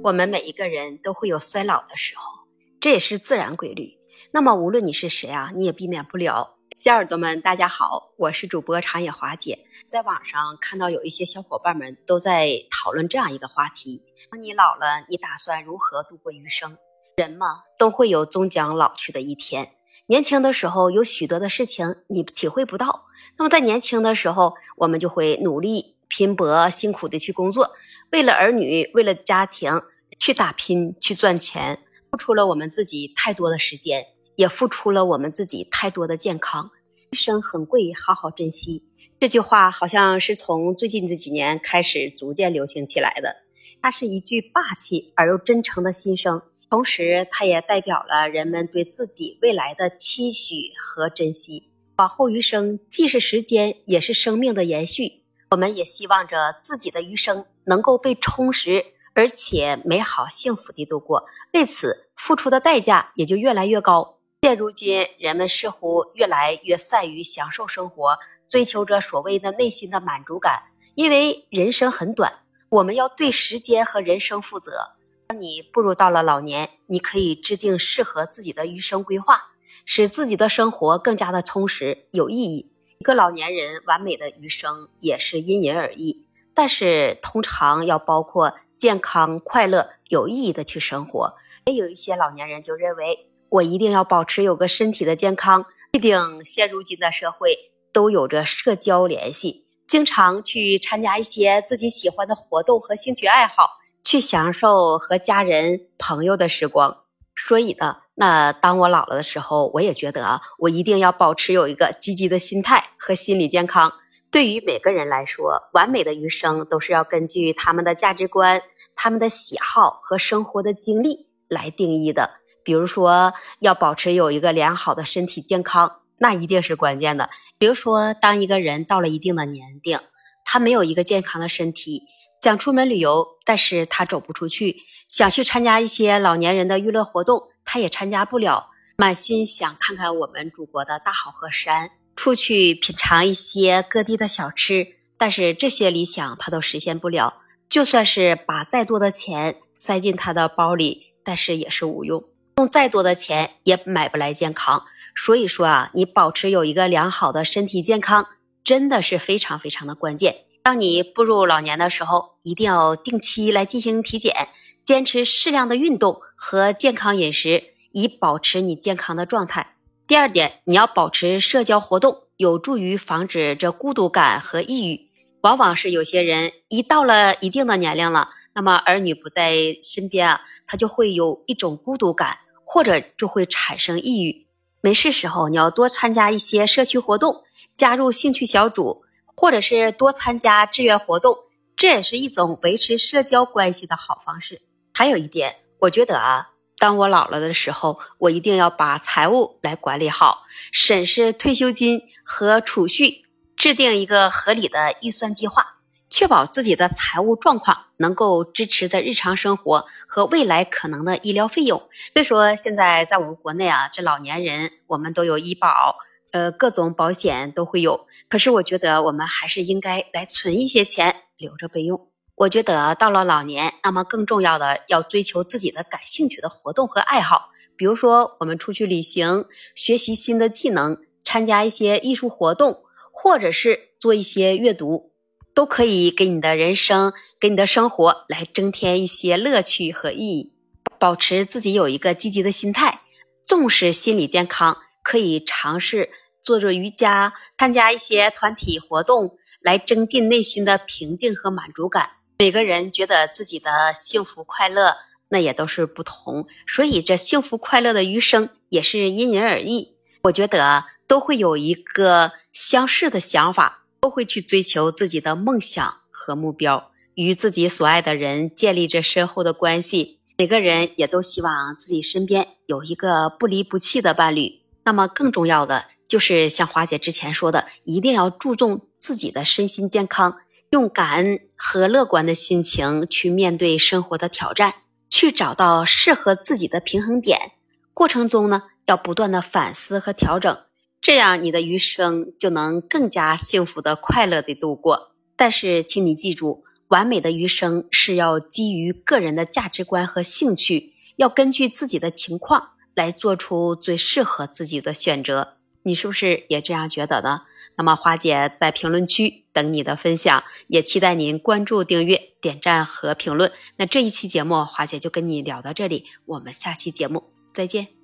[0.00, 2.46] 我们每一个人都会有衰老的时候，
[2.80, 3.98] 这也是自然规律。
[4.30, 6.56] 那么无论你是谁啊，你也避免不了。
[6.78, 9.66] 小耳朵们，大家好，我是主播长野华姐。
[9.88, 16.78] 在网上看到有一些小伙伴们都在讨论这样一个话题：当你老了，你打算如何度过余生？
[17.16, 19.72] 人嘛，都会有终将老去的一天。
[20.06, 23.06] 年轻的时候有许多的事情你体会不到，
[23.36, 25.96] 那么在年轻的时候，我们就会努力。
[26.08, 27.72] 拼搏辛苦的去工作，
[28.10, 29.82] 为了儿女，为了家庭
[30.18, 31.80] 去打拼去赚钱，
[32.10, 36.70] 付出了我们自己太多的时间，也付出了我们自己太多的健康。
[37.10, 38.84] 一生很贵，好好珍惜。
[39.20, 43.36] 这句话好像是从最近这几年开始逐渐流行起来的。
[43.82, 51.70] 它是一句霸气而又真诚的心声，同时它也代表了人们对自己未来的期许和珍惜。
[51.96, 55.17] 往后余生，既是时间，也是生命的延续。
[55.50, 58.84] 我们也希望着自己的余生能够被充实，
[59.14, 61.24] 而且美好幸福地度过。
[61.52, 64.18] 为此付出的代价也就越来越高。
[64.42, 70.62] 现如今，人们似乎越来越善于享受生活，追求着所谓的内心的满足感。
[70.94, 74.96] 因为人生很短，我们要对时间和人生负责。
[75.28, 79.52] 当你步入到了老年，你可以制定适合自己的余生规划，
[79.86, 82.72] 使自己的生活更加的充实有意义。
[83.00, 91.36] 一个老年人完美的余生也是因人而异，但是通常要包括健康、快乐、有意义的去生活。
[91.66, 95.66] 也有一些老年人就认为，我一定要保持有个身体的健康。
[95.92, 107.04] 必定现如今的社会都有着社交联系，经常去参加一些自己喜欢的活动和兴趣爱好，去享受和家人朋友的时光。
[107.46, 107.98] 所以呢。
[108.20, 113.92] 那当我老了的时候，我也觉得，我一定要保持有一个积极的心态和心理健康。
[114.28, 118.60] 对于每个人来说，完美的余生都是要根据他们的价值观、
[118.96, 122.28] 他们的喜好和生活的经历来定义的。
[122.64, 127.30] 比如说，要保持有一个良好的身体健康，那一定是关键的。
[127.56, 130.00] 比如说，当一个人到了一定的年龄，
[130.44, 132.02] 他没有一个健康的身体，
[132.40, 134.76] 想出门旅游，但是他走不出去；
[135.06, 137.48] 想去参加一些老年人的娱乐活动。
[137.64, 144.86] 他也参加不了，满心想看看我们祖国的大好河山，出去品尝一些各地的小吃，
[145.18, 147.42] 但是这些理想他都实现不了。
[147.68, 152.24] 就算是把再多的钱塞进他的包里，但是也是无用，
[152.56, 154.84] 用再多的钱也买不来健康。
[155.14, 158.26] 所以说啊，你保持有一个良好的身体健康，
[158.64, 160.46] 真的是非常非常的关键。
[160.68, 164.48] 当你步入老年的时候，一定要定期来进行体检。
[164.84, 169.76] 坚持适量的运动和健康饮食，以保持你健康的状态。
[170.06, 175.08] 第二点，你要保持社交活动，有助于防止这孤独感和抑郁。
[175.40, 184.46] 往往是有些人一到了一定的年龄了，那么儿女不在身边啊，他就会有一种孤独感，或者就会产生抑郁。
[184.82, 189.04] 没事时候，你要多参加一些社区活动，加入兴趣小组，
[189.40, 191.38] 或者是多参加志愿活动，
[191.76, 194.60] 这也是一种维持社交关系的好方式。
[194.92, 205.76] 还有一点，我觉得啊，当我老了的时候，我一定要把财务来管理好，审视退休金和储蓄，制定一个合理的预算计划，
[206.10, 211.78] 确保自己的财务状况能够支持着日常生活和未来可能的医疗费用。
[212.12, 215.96] 所以说，现在在我们国内啊，这老年人我们都有医保，
[216.32, 218.06] 呃，各种保险都会有。
[218.28, 222.08] 可是我觉得我们还是应该来存一些钱，留着备用。
[222.34, 235.12] 我觉得到了老年，那么更重要的要追求自己的感兴趣的活动和爱好，比如说我们出去旅行，学习新的技能，参加一些艺术活动，或者是做一些阅读，
[235.52, 240.52] 都可以给你的人生、给你的生活来增添一些乐趣和意义。
[241.00, 243.02] 保持自己有一个积极的心态，
[243.44, 244.76] 重视心理健康，
[245.08, 246.10] 可以尝试
[246.42, 252.10] 做做瑜伽，参加一些团体活动，来增进内心的平静和满足感。
[252.38, 254.98] 每个人觉得自己的幸福快乐，
[255.30, 259.96] 那也都是不同，所以这幸福快乐的余生也是因人而异。
[260.24, 270.20] 我觉得都会有一个相似的想法，都会去追求自己的梦想和目标，与自己所爱的人建立着深厚的关系。
[270.36, 274.60] 每个人也都希望自己身边有一个不离不弃的伴侣。
[274.88, 280.38] 那么更重要的就是像华姐之前说的，一定要注重自己的身心健康。
[280.70, 284.76] 用感恩和乐观的心情去面对生活的挑战，
[285.10, 287.52] 去找到适合自己的平衡点。
[287.92, 290.58] 过程中呢，要不断的反思和调整，
[291.02, 295.12] 这样你的余生就能更加幸福的、快乐的度过。
[295.36, 305.54] 但是，请你记住，完美的余生是要基于个人的价值观和兴趣，要根据自己的情况来做出最适合自己的选择。
[305.84, 307.42] 你是不是也这样觉得呢？
[307.76, 313.52] 那么花姐在评论区等你的分享，也期待您关注、订阅、点赞和评论。
[313.76, 317.97] 那这一期节目，花姐就跟你聊到这里，我们下期节目再见。